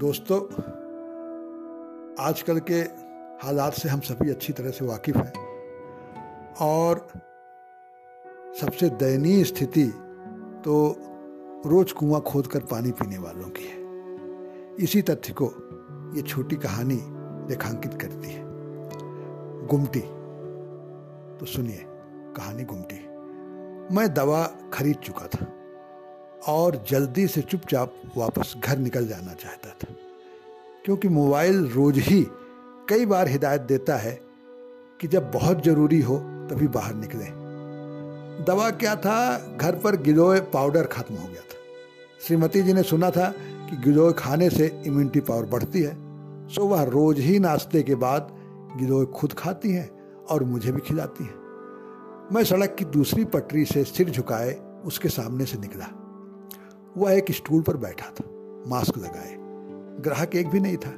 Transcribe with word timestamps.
दोस्तों, 0.00 0.40
आजकल 2.24 2.58
के 2.58 2.74
हालात 3.46 3.72
से 3.72 3.88
हम 3.88 4.00
सभी 4.00 4.30
अच्छी 4.30 4.52
तरह 4.52 4.70
से 4.70 4.84
वाकिफ 4.84 5.16
हैं। 5.16 5.32
और 6.60 7.08
सबसे 8.60 8.88
दयनीय 8.88 9.44
स्थिति 9.44 9.86
तो 10.64 10.96
रोज 11.66 11.92
कुआँ 11.92 12.20
खोद 12.20 12.46
कर 12.46 12.60
पानी 12.60 12.90
पीने 12.90 13.18
वालों 13.18 13.48
की 13.48 13.64
है। 13.64 13.76
इसी 14.84 15.02
तथ्य 15.02 15.34
को 15.42 15.46
ये 16.16 16.22
छोटी 16.22 16.56
कहानी 16.56 17.00
रेखांकित 17.50 17.94
करती 17.94 18.30
है। 18.30 18.42
गुमटी। 19.66 20.02
तो 21.38 21.46
सुनिए, 21.46 21.84
कहानी 22.36 22.64
गुमटी। 22.64 23.08
मैं 23.96 24.14
दवा 24.14 24.50
खरीद 24.72 24.96
चुका 24.96 25.26
था। 25.26 25.59
और 26.48 26.84
जल्दी 26.88 27.26
से 27.26 27.40
चुपचाप 27.42 27.94
वापस 28.16 28.54
घर 28.58 28.78
निकल 28.78 29.06
जाना 29.08 29.32
चाहता 29.34 29.70
था, 29.70 29.94
क्योंकि 30.84 31.08
मोबाइल 31.08 31.66
रोज 31.68 31.98
ही 31.98 32.26
कई 32.88 33.06
बार 33.06 33.28
हिदायत 33.28 33.60
देता 33.60 33.96
है 33.96 34.18
कि 35.00 35.08
जब 35.08 35.30
बहुत 35.30 35.64
ज़रूरी 35.64 36.00
हो 36.00 36.18
तभी 36.50 36.68
बाहर 36.68 36.94
निकले। 36.94 37.24
दवा 38.44 38.70
क्या 38.70 38.94
था? 38.96 39.56
घर 39.56 39.74
पर 39.74 39.96
गिलोय 39.96 40.40
पाउडर 40.52 40.86
खत्म 40.86 41.14
हो 41.14 41.28
गया 41.28 41.40
था। 41.40 41.58
श्रीमती 42.26 42.62
जी 42.62 42.72
ने 42.72 42.82
सुना 42.82 43.10
था 43.10 43.28
कि 43.70 43.76
गिलोय 43.76 44.12
खाने 44.12 44.50
से 44.50 44.66
इम्यूनिटी 44.86 45.20
पावर 45.20 45.44
बढ़ती 45.46 45.82
है, 45.82 45.94
सो 46.48 46.66
वह 46.66 46.82
रोज 46.82 47.18
ही 47.18 47.38
नाश्ते 47.38 47.82
के 47.82 47.94
बाद 47.94 48.28
गिलोय 48.78 49.04
खुद 49.14 49.32
खाती 49.32 49.72
हैं 49.72 49.88
और 50.26 50.44
मुझे 50.44 50.72
भी 50.72 50.80
खिलाती 50.80 51.24
हैं। 51.24 51.38
मैं 52.32 52.44
सड़क 52.44 52.74
की 52.78 52.84
दूसरी 52.84 53.24
पटरी 53.24 53.64
से 53.64 53.84
सिर 53.84 54.10
झुकाए 54.10 54.52
उसके 54.84 55.08
सामने 55.08 55.44
से 55.46 55.58
निकला। 55.58 55.86
वह 56.96 57.12
एक 57.12 57.24
स्टूल 57.30 57.62
पर 57.62 57.76
बैठा 57.76 58.06
था, 58.10 58.24
मास्क 58.70 58.98
लगाए। 58.98 59.36
ग्राहक 60.02 60.34
एक 60.34 60.48
भी 60.48 60.60
नहीं 60.60 60.76
था। 60.76 60.90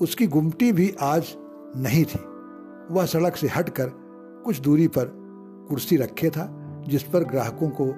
उसकी 0.00 0.26
गुमटी 0.26 0.72
भी 0.72 0.94
आज 1.00 1.34
नहीं 1.76 2.04
थी। 2.04 2.18
वह 2.94 3.06
सड़क 3.06 3.36
से 3.36 3.46
हटकर 3.46 3.90
कुछ 4.44 4.60
दूरी 4.60 4.88
पर 4.88 5.04
कुर्सी 5.68 5.96
रखे 5.96 6.30
था, 6.30 6.74
जिस 6.88 7.02
पर 7.02 7.24
ग्राहकों 7.24 7.68
को 7.68 7.94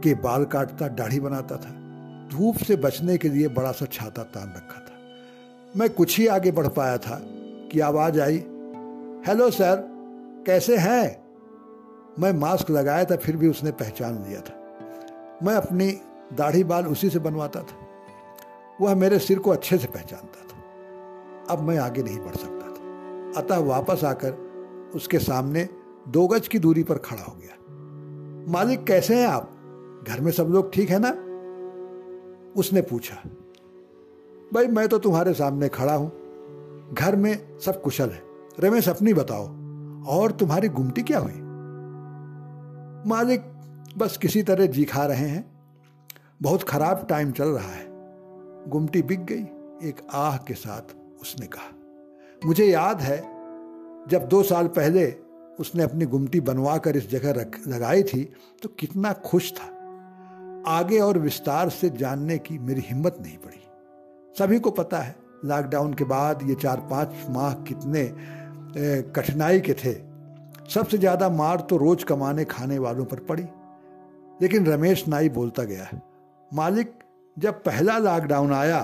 के 0.00 0.14
बाल 0.14 0.44
काटता, 0.44 0.88
दाढ़ी 0.88 1.20
बनाता 1.20 1.56
था। 1.56 1.84
धूप 2.36 2.56
से 2.56 2.76
बचने 2.76 3.18
के 3.18 3.28
लिए 3.28 3.48
बड़ा 3.48 3.72
सा 3.72 3.86
छाता 3.92 4.22
तान 4.22 4.48
रखा 4.48 4.80
था। 4.80 4.92
मैं 5.76 5.90
कुछ 5.90 6.18
ही 6.18 6.26
आगे 6.26 6.52
बढ़ 6.52 6.68
पाया 6.68 6.98
था 6.98 7.20
कि 7.72 7.80
आवाज़ 7.80 8.20
आई, 8.20 8.36
हेलो 9.26 9.50
सर, 9.50 9.84
कैसे 10.46 10.76
हैं? 10.76 11.24
मैं 12.18 12.32
मास्क 12.32 12.70
लगाया 12.70 13.04
था, 13.04 13.16
फिर 13.16 13.36
भी 13.36 13.48
उसने 13.48 13.70
पहचान 13.70 14.24
लिया 14.28 14.40
था। 14.40 14.78
मैं 15.42 15.54
अपनी 15.54 16.00
दाढ़ी 16.34 16.64
बाल 16.64 16.86
उसी 16.86 17.10
से 17.10 17.18
बनवाता 17.18 17.60
था। 17.60 17.76
वह 18.80 18.94
मेरे 18.94 19.18
सिर 19.18 19.38
को 19.38 19.50
अच्छे 19.50 19.78
से 19.78 19.86
पहचानता 19.86 20.40
था। 20.40 21.54
अब 21.54 21.60
मैं 21.60 21.78
आगे 21.78 22.02
नहीं 22.02 22.18
बढ़ 22.18 22.36
सकता 22.36 22.66
था। 22.66 23.40
अतः 23.40 23.58
वापस 23.58 24.04
आकर 24.04 24.32
उसके 24.94 25.18
सामने 25.18 25.68
दो 26.08 26.26
गज 26.26 26.48
की 26.48 26.58
दूरी 26.58 26.82
पर 26.82 26.98
खड़ा 26.98 27.22
हो 27.22 27.36
गया। 27.40 27.54
मालिक, 28.52 28.84
कैसे 28.84 29.20
हैं 29.20 29.28
आप? 29.28 29.50
घर 30.08 30.20
में 30.20 30.32
सब 30.32 30.44
लोग 30.44 30.72
ठीक 30.72 30.90
है 30.90 30.98
ना? 30.98 31.10
उसने 32.56 32.82
पूछा, 32.82 33.14
भाई, 34.54 34.66
मैं 34.66 34.88
तो 34.88 34.98
तुम्हारे 34.98 35.34
सामने 35.34 35.68
खड़ा 35.68 35.94
हूँ। 35.94 36.12
घर 36.94 37.16
में 37.16 37.58
सब 37.58 37.82
कुशल 37.82 38.10
है। 38.10 38.22
रमेश, 38.60 38.88
अपनी 38.88 39.14
बताओ, 39.14 39.46
और 40.08 40.32
तुम्हारी 40.32 40.68
गुमटी 40.68 41.02
क्या 41.02 41.18
हुई? 41.18 41.40
मालिक 43.10 43.42
बस 43.98 44.16
किसी 44.16 44.42
तरह 44.42 44.66
जी 44.66 44.84
खा 44.84 45.06
रहे 45.06 45.28
हैं। 45.28 45.53
बहुत 46.40 46.62
खराब 46.62 47.06
टाइम 47.08 47.30
चल 47.32 47.48
रहा 47.48 47.70
है। 47.70 47.86
गुमटी 48.68 49.02
बिक 49.02 49.24
गई, 49.24 49.42
एक 49.88 50.00
आह 50.12 50.36
के 50.38 50.54
साथ 50.54 50.94
उसने 51.20 51.46
कहा, 51.46 51.70
मुझे 52.42 52.66
याद 52.66 53.00
है, 53.00 53.18
जब 54.08 54.26
दो 54.28 54.42
साल 54.42 54.66
पहले 54.70 55.04
उसने 55.58 55.82
अपनी 55.82 56.06
गुमटी 56.06 56.40
बनवा 56.42 56.76
कर 56.78 56.96
इस 56.96 57.08
जगह 57.10 57.32
रख, 57.32 57.60
लगाई 57.68 58.02
थी 58.04 58.22
तो 58.62 58.68
कितना 58.70 59.12
खुश 59.24 59.52
था। 59.52 59.70
आगे 60.68 60.98
और 61.00 61.18
विस्तार 61.18 61.68
से 61.70 61.90
जानने 61.92 62.38
की 62.38 62.58
मेरी 62.60 62.80
हिम्मत 62.80 63.18
नहीं 63.20 63.36
पड़ी। 63.38 63.60
सभी 64.36 64.58
को 64.58 64.70
पता 64.72 64.98
है 64.98 65.14
लॉकडाउन 65.44 65.94
के 65.94 66.04
बाद 66.06 66.48
ये 66.48 66.54
चार 66.56 66.80
पाँच 66.90 67.26
माह 67.30 67.52
कितने 67.64 68.10
कठिनाई 69.12 69.60
के 69.60 69.74
थे। 69.74 69.92
सबसे 70.70 70.98
ज़्यादा 70.98 71.28
मार 71.30 71.60
तो 71.60 71.76
रोज 71.76 72.04
कमाने 72.04 72.44
खाने 72.46 72.78
वालों 72.78 73.04
पर 73.04 73.20
पड़ी। 73.22 73.46
लेकिन 74.40 74.66
रमेश 74.66 75.06
नाई 75.08 75.28
बोलता 75.30 75.64
गया 75.64 75.84
मालिक 76.54 76.92
जब 77.36 77.62
पहला 77.62 77.96
लॉकडाउन 77.98 78.52
आया 78.52 78.80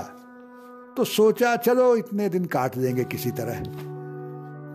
तो 0.97 1.05
सोचा, 1.05 1.55
चलो, 1.57 1.95
इतने 1.97 2.29
दिन 2.29 2.45
काट 2.45 2.77
लेंगे 2.77 3.05
किसी 3.05 3.31
तरह। 3.31 3.59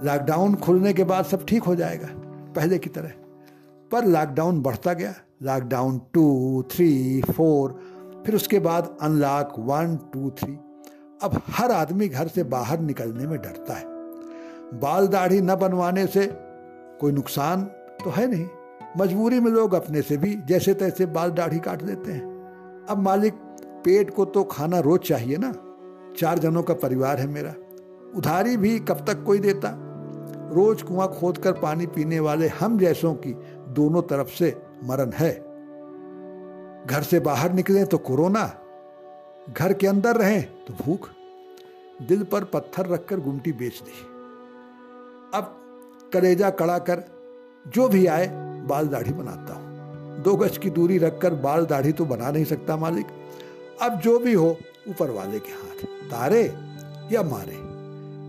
लॉकडाउन 0.03 0.55
खुलने 0.55 0.93
के 0.93 1.03
बाद 1.03 1.25
सब 1.25 1.45
ठीक 1.45 1.63
हो 1.63 1.75
जाएगा, 1.75 2.07
पहले 2.55 2.77
की 2.77 2.89
तरह. 2.89 3.11
पर 3.91 4.05
लॉकडाउन 4.05 4.61
बढ़ता 4.61 4.93
गया। 4.93 5.13
लॉकडाउन 5.43 5.99
टू 6.13 6.63
थ्री 6.71 7.21
फोर 7.21 7.71
फिर 8.25 8.35
उसके 8.35 8.59
बाद 8.59 8.97
अनलॉक 9.01 9.53
वन 9.59 9.95
टू 10.13 10.29
थ्री 10.39 10.53
अब 11.23 11.41
हर 11.47 11.71
आदमी 11.71 12.07
घर 12.07 12.27
से 12.27 12.43
बाहर 12.45 12.79
निकलने 12.79 13.27
में 13.27 13.37
डरता 13.41 13.73
है। 13.73 13.83
बाल 14.79 15.07
दाढ़ी 15.07 15.41
न 15.41 15.55
बनवाने 15.55 16.05
से 16.07 16.27
कोई 17.01 17.11
नुकसान 17.11 17.63
तो 18.03 18.09
है 18.09 18.27
नहीं। 18.27 18.47
मजबूरी 18.97 19.39
में 19.39 19.51
लोग 19.51 19.73
अपने 19.73 20.01
से 20.01 20.17
भी 20.17 20.33
जैसे 20.45 20.73
तैसे 20.73 21.05
बाल 21.05 21.31
दाढ़ी 21.31 21.59
काट 21.59 21.81
देते 21.81 22.11
हैं। 22.11 22.34
अब 22.89 22.97
मालिक 22.97 23.33
पेट 23.85 24.09
को 24.09 24.25
तो 24.25 24.43
खाना 24.43 24.79
रोज 24.79 24.99
चाहिए 24.99 25.37
ना। 25.37 25.51
चार 26.17 26.39
जनों 26.39 26.63
का 26.63 26.73
परिवार 26.73 27.19
है 27.19 27.27
मेरा। 27.27 27.53
उधारी 28.15 28.57
भी 28.57 28.79
कब 28.79 29.05
तक 29.07 29.23
कोई 29.23 29.39
देता? 29.39 29.69
रोज 30.53 30.81
कुआँ 30.81 31.07
खोद 31.07 31.37
कर 31.37 31.51
पानी 31.51 31.85
पीने 31.87 32.19
वाले 32.19 32.47
हम 32.47 32.77
जैसों 32.79 33.13
की 33.13 33.33
दोनों 33.69 34.01
तरफ़ 34.01 34.29
से 34.29 34.61
मरण 34.83 35.11
है। 35.11 35.31
घर 36.85 37.03
से 37.03 37.19
बाहर 37.19 37.53
निकले 37.53 37.85
तो 37.85 37.97
कोरोना। 37.97 38.45
घर 39.57 39.73
के 39.73 39.87
अंदर 39.87 40.15
रहें 40.15 40.65
तो 40.65 40.73
भूख। 40.83 41.09
दिल 42.07 42.23
पर 42.23 42.43
पत्थर 42.43 42.87
रखकर 42.87 43.19
गुमटी 43.19 43.51
बेच 43.51 43.81
दी। 43.81 44.05
अब 45.33 45.61
कलेजा 46.13 46.49
कड़ा 46.49 46.77
कर 46.79 47.03
जो 47.67 47.87
भी 47.89 48.05
आए, 48.07 48.27
बाल 48.67 48.87
दाढ़ी 48.87 49.13
बनाता 49.13 49.53
हूँ। 49.53 49.64
दो 50.25 50.35
गज 50.35 50.57
की 50.57 50.69
दूरी 50.69 50.97
रखकर 50.97 51.33
बाल 51.33 51.65
दाढ़ी 51.65 51.91
तो 51.91 52.05
बना 52.05 52.31
नहीं 52.31 52.45
सकता 52.45 52.77
मालिक। 52.77 53.05
अब 53.81 53.99
जो 53.99 54.19
भी 54.19 54.33
हो, 54.33 54.57
ऊपर 54.89 55.11
वाले 55.11 55.39
के 55.39 55.51
हाथ। 55.51 55.85
तारे 56.11 56.43
या 57.11 57.23
मारे? 57.23 57.75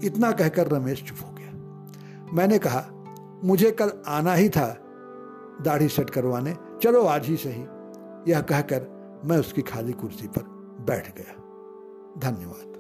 इतना 0.07 0.33
कहकर 0.33 0.69
रमेश 0.69 1.03
चुप 1.03 1.17
हो 1.27 1.35
गया। 1.35 1.53
मैंने 2.33 2.59
कहा, 2.59 2.85
मुझे 3.45 3.71
कल 3.71 3.93
आना 4.07 4.35
ही 4.35 4.49
था 4.49 4.79
दाढ़ी 5.63 5.89
सेट 5.89 6.11
करवाने। 6.11 6.57
चलो 6.83 7.05
आज 7.05 7.27
ही 7.27 7.37
सही 7.37 7.63
यह 8.33 8.41
कहकर 8.41 8.87
मैं 9.25 9.39
उसकी 9.39 9.63
खाली 9.63 9.93
कुर्सी 9.93 10.27
पर 10.27 10.43
बैठ 10.87 11.17
गया। 11.17 11.35
धन्यवाद। 12.19 12.77